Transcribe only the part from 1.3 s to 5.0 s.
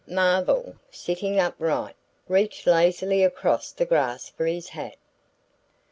upright, reached lazily across the grass for his hat.